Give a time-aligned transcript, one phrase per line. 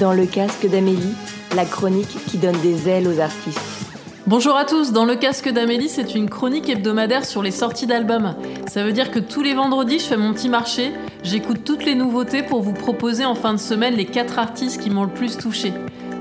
[0.00, 1.12] Dans le casque d'Amélie,
[1.54, 3.60] la chronique qui donne des ailes aux artistes.
[4.26, 8.34] Bonjour à tous, dans le casque d'Amélie, c'est une chronique hebdomadaire sur les sorties d'albums.
[8.66, 10.92] Ça veut dire que tous les vendredis, je fais mon petit marché,
[11.22, 14.88] j'écoute toutes les nouveautés pour vous proposer en fin de semaine les 4 artistes qui
[14.88, 15.74] m'ont le plus touché.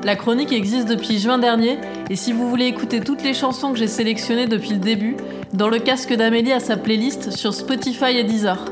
[0.04, 1.78] La chronique existe depuis juin dernier
[2.10, 5.16] et si vous voulez écouter toutes les chansons que j'ai sélectionnées depuis le début,
[5.54, 8.66] dans le casque d'Amélie à sa playlist sur Spotify et Deezer.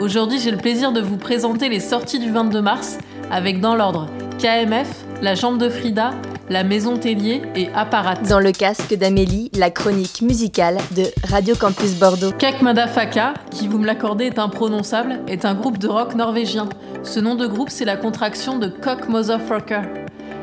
[0.00, 2.96] Aujourd'hui, j'ai le plaisir de vous présenter les sorties du 22 mars
[3.30, 4.88] avec dans l'ordre KMF,
[5.22, 6.10] La Jambe de Frida,
[6.50, 8.16] La Maison Tellier et Apparat.
[8.28, 12.32] Dans le casque d'Amélie, la chronique musicale de Radio Campus Bordeaux.
[12.38, 16.68] Kak Madafaka, qui vous me l'accordez est imprononçable, est un groupe de rock norvégien.
[17.02, 19.82] Ce nom de groupe, c'est la contraction de Cock Motherfucker.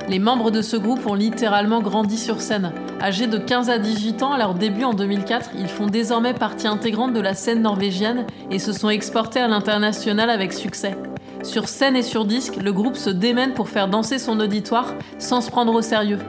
[0.10, 2.71] Les membres de ce groupe ont littéralement grandi sur scène.
[3.02, 6.68] Âgés de 15 à 18 ans à leur début en 2004, ils font désormais partie
[6.68, 10.96] intégrante de la scène norvégienne et se sont exportés à l'international avec succès.
[11.43, 15.41] Sur scène et sur disque, le groupe se démène pour faire danser son auditoire sans
[15.41, 16.20] se prendre au sérieux.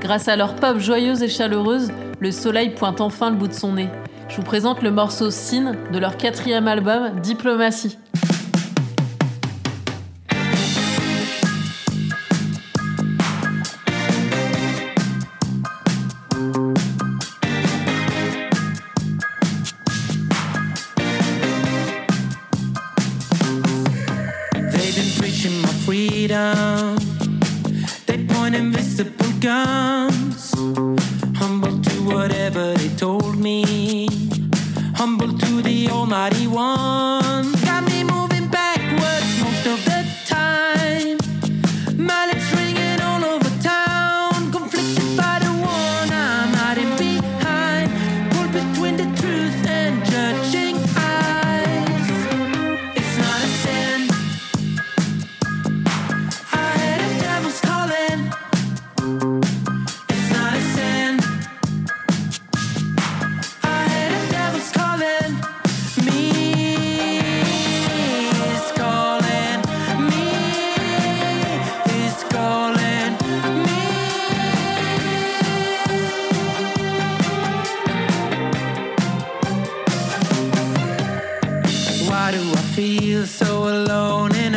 [0.00, 1.90] Grâce à leur pop joyeuse et chaleureuse,
[2.20, 3.88] le soleil pointe enfin le bout de son nez.
[4.28, 7.98] Je vous présente le morceau Sin de leur quatrième album, Diplomatie.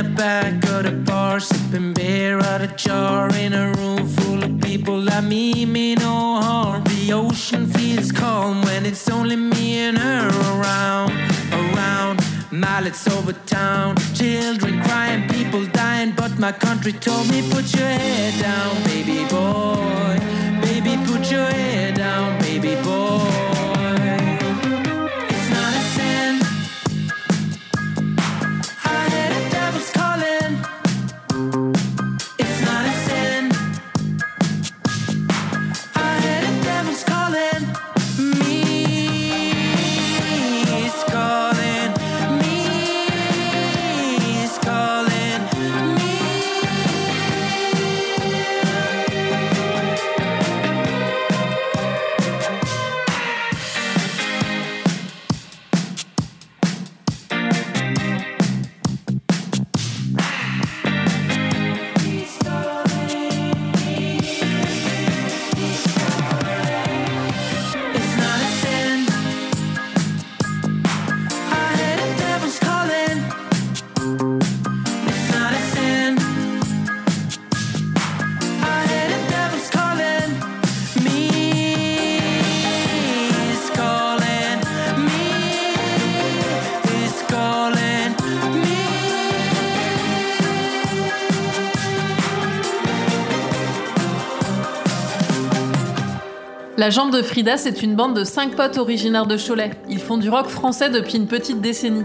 [0.03, 4.59] The back of the bar, sipping beer out of jar in a room full of
[4.61, 6.83] people that mean me no harm?
[6.83, 11.11] The ocean feels calm when it's only me and her around,
[11.51, 12.21] around.
[12.51, 18.33] Mallets over town, children crying, people dying, but my country told me put your head
[18.41, 20.15] down, baby boy,
[20.61, 23.32] baby put your head down, baby boy.
[96.83, 99.71] La Jambe de Frida, c'est une bande de 5 potes originaires de Cholet.
[99.87, 102.03] Ils font du rock français depuis une petite décennie.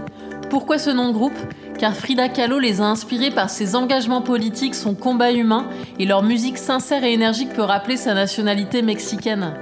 [0.51, 1.37] Pourquoi ce nom de groupe?
[1.81, 5.67] Car Frida Kahlo les a inspirés par ses engagements politiques, son combat humain
[5.99, 9.53] et leur musique sincère et énergique peut rappeler sa nationalité mexicaine.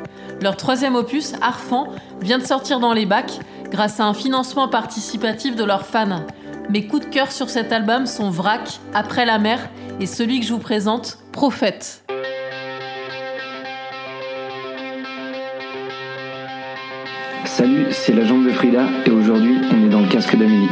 [0.42, 1.88] Leur troisième opus, Arfan,
[2.20, 3.40] vient de sortir dans les bacs
[3.70, 6.26] grâce à un financement participatif de leurs fans.
[6.68, 10.46] Mes coups de cœur sur cet album sont Vrac, Après la mer et celui que
[10.46, 12.05] je vous présente, Prophète.
[17.90, 20.68] C'est la jambe de Frida et aujourd'hui on est dans le casque d'Amélie.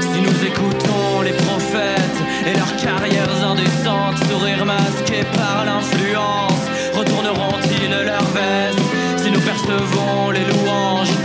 [0.00, 8.24] Si nous écoutons les prophètes et leurs carrières indécentes, sourires masqués par l'influence, retourneront-ils leur
[8.24, 8.80] veste
[9.18, 11.16] Si nous percevons les louanges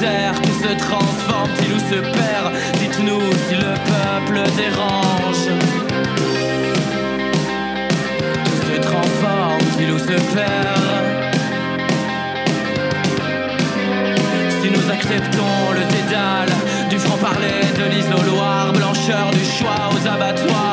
[0.00, 2.52] terre Tout se transforme-t-il ou se perd?
[2.80, 5.03] Dites-nous si le peuple dérange
[14.62, 16.48] Si nous acceptons le dédale
[16.88, 20.63] Du franc-parler, de l'isoloir Blancheur du choix aux abattoirs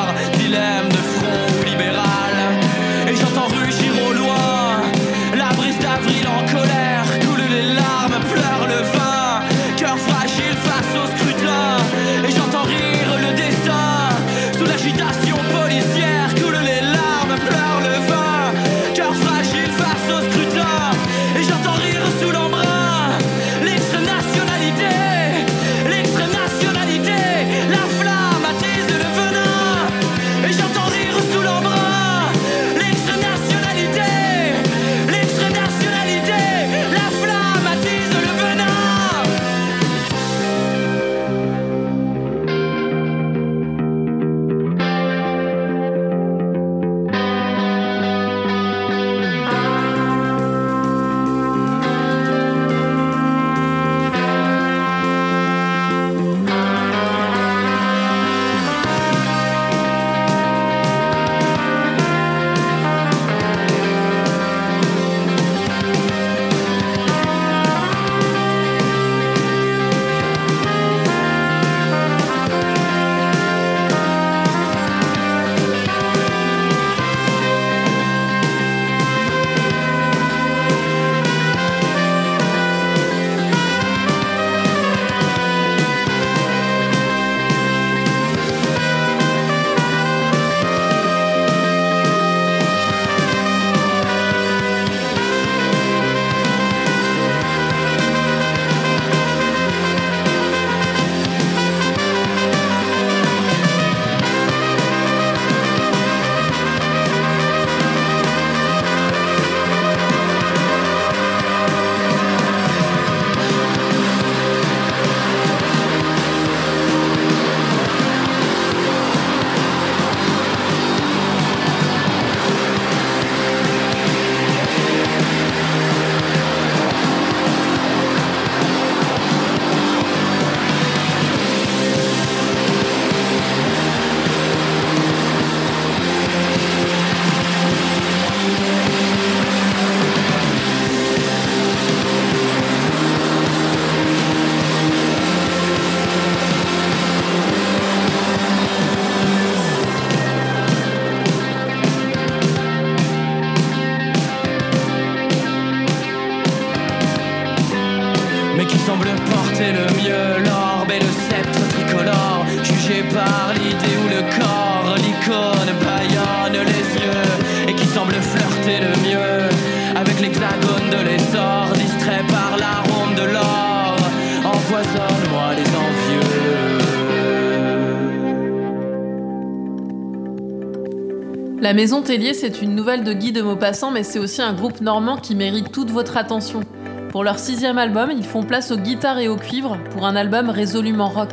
[181.72, 184.82] La Maison Tellier, c'est une nouvelle de Guy de Maupassant, mais c'est aussi un groupe
[184.82, 186.60] normand qui mérite toute votre attention.
[187.08, 190.50] Pour leur sixième album, ils font place aux guitares et au cuivre pour un album
[190.50, 191.32] résolument rock.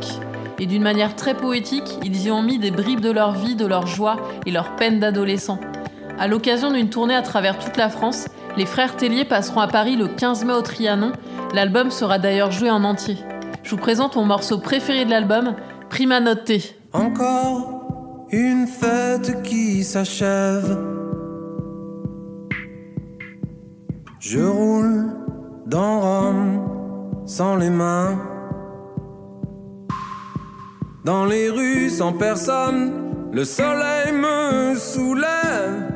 [0.58, 3.66] Et d'une manière très poétique, ils y ont mis des bribes de leur vie, de
[3.66, 4.16] leur joie
[4.46, 5.60] et leur peine d'adolescent.
[6.18, 9.96] À l'occasion d'une tournée à travers toute la France, les frères Tellier passeront à Paris
[9.96, 11.12] le 15 mai au Trianon.
[11.52, 13.18] L'album sera d'ailleurs joué en entier.
[13.62, 15.54] Je vous présente mon morceau préféré de l'album,
[15.90, 16.72] Prima Notte.
[16.94, 17.79] Encore
[18.32, 20.78] une fête qui s'achève.
[24.20, 25.06] Je roule
[25.66, 28.18] dans Rome sans les mains.
[31.04, 32.92] Dans les rues sans personne,
[33.32, 35.90] le soleil me soulève.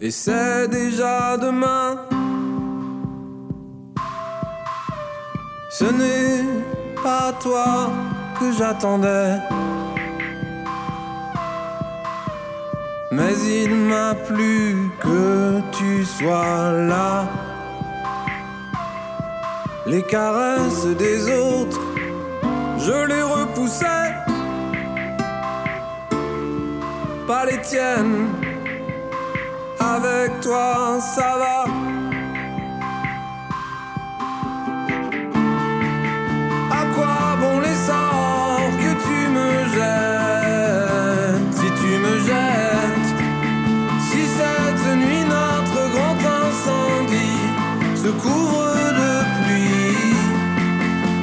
[0.00, 1.96] Et c'est déjà demain.
[5.70, 6.69] Ce n'est
[7.02, 7.90] pas toi
[8.38, 9.38] que j'attendais.
[13.12, 17.26] Mais il m'a plu que tu sois là.
[19.86, 21.80] Les caresses des autres,
[22.78, 24.14] je les repoussais.
[27.26, 28.28] Pas les tiennes.
[29.80, 31.89] Avec toi, ça va.
[48.10, 50.14] Se couvrent de pluie.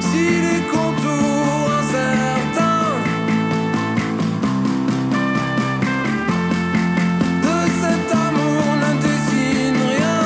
[0.00, 2.94] Si les contours incertains
[7.44, 10.22] de cet amour ne dessinent rien.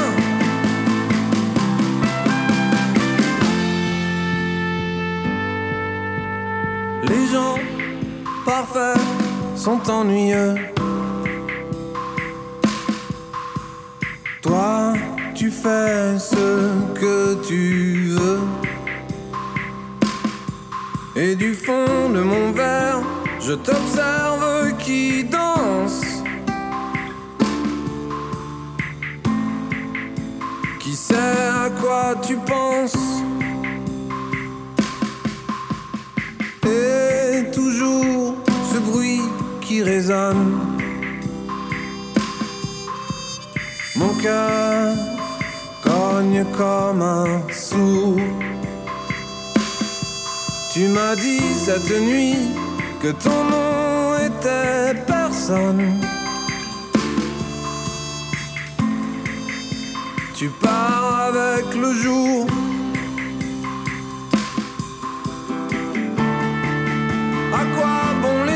[7.03, 7.59] Les gens
[8.45, 9.01] parfaits
[9.57, 10.55] sont ennuyeux.
[14.43, 14.92] Toi,
[15.43, 16.71] tu fais ce
[17.01, 18.43] que tu veux.
[21.17, 23.01] Et du fond de mon verre,
[23.41, 26.23] je t'observe qui danse.
[30.79, 32.97] Qui sait à quoi tu penses?
[36.65, 38.37] Et toujours
[38.73, 39.23] ce bruit
[39.61, 40.61] qui résonne.
[43.97, 45.12] Mon cœur
[46.57, 48.17] comme un sourd.
[50.73, 52.37] Tu m'as dit cette nuit
[53.01, 56.01] que ton nom était personne.
[60.35, 62.47] Tu pars avec le jour.
[67.61, 68.52] À quoi bon les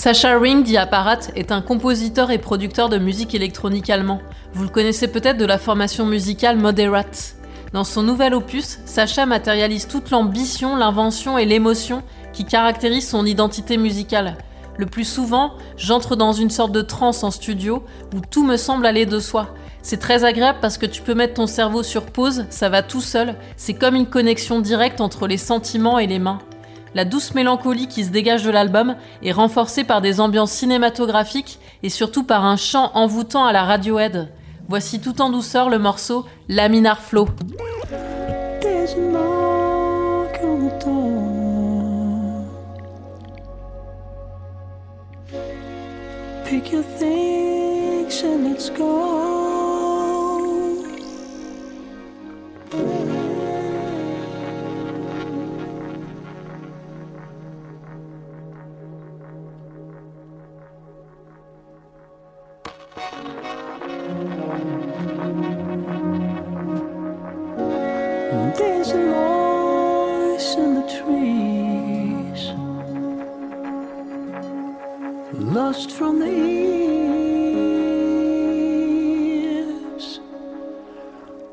[0.00, 4.22] Sacha Ring, dit Apparat, est un compositeur et producteur de musique électronique allemand.
[4.54, 7.36] Vous le connaissez peut-être de la formation musicale Moderate.
[7.74, 12.02] Dans son nouvel opus, Sacha matérialise toute l'ambition, l'invention et l'émotion
[12.32, 14.38] qui caractérisent son identité musicale.
[14.78, 18.86] Le plus souvent, j'entre dans une sorte de transe en studio où tout me semble
[18.86, 19.54] aller de soi.
[19.82, 23.02] C'est très agréable parce que tu peux mettre ton cerveau sur pause, ça va tout
[23.02, 26.38] seul, c'est comme une connexion directe entre les sentiments et les mains.
[26.94, 31.88] La douce mélancolie qui se dégage de l'album est renforcée par des ambiances cinématographiques et
[31.88, 34.28] surtout par un chant envoûtant à la Radiohead.
[34.68, 37.28] Voici tout en douceur le morceau Laminar Flow.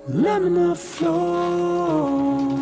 [0.10, 2.57] Laminar flow.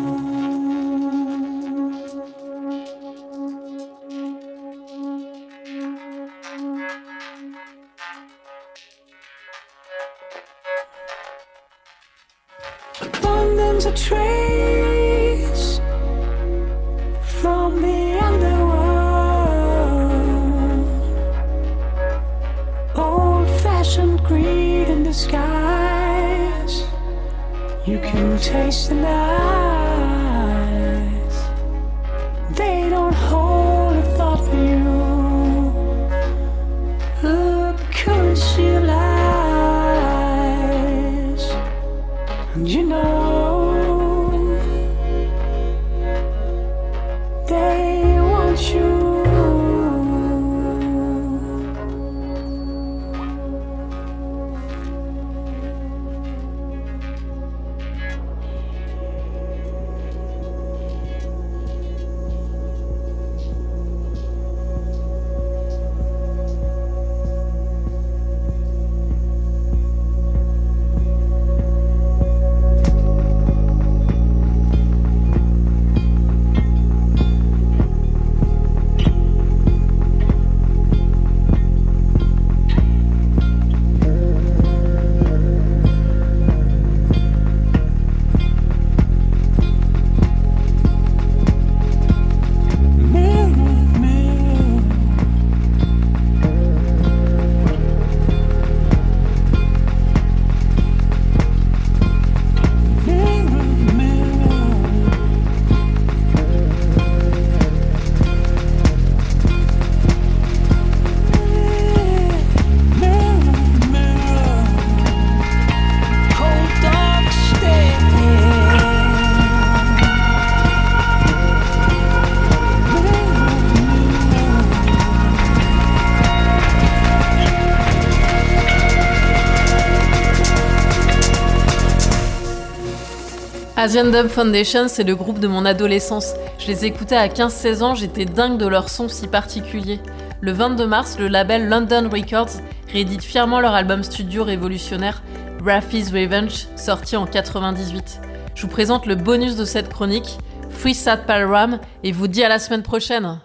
[133.86, 136.34] Asian Dub Foundation, c'est le groupe de mon adolescence.
[136.58, 140.00] Je les écoutais à 15-16 ans, j'étais dingue de leur son si particulier.
[140.40, 142.50] Le 22 mars, le label London Records
[142.92, 145.22] réédite fièrement leur album studio révolutionnaire
[145.64, 148.20] Raffy's Revenge, sorti en 98.
[148.56, 150.36] Je vous présente le bonus de cette chronique,
[150.68, 153.38] Free Sat Palram, et vous dis à la semaine prochaine.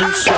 [0.00, 0.37] you so